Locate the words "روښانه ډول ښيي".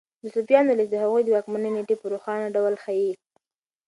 2.13-3.11